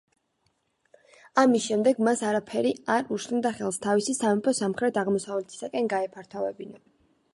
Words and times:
ამის 1.41 1.65
შემდეგ 1.71 1.99
მას 2.07 2.23
არაფერი 2.29 2.71
არ 2.95 3.13
უშლიდა 3.17 3.51
ხელს, 3.59 3.79
თავისი 3.87 4.17
სამეფო 4.21 4.55
სამხრეთ-აღმოსავლეთისკენ 4.61 5.93
გაეფართოვებინა. 5.95 6.83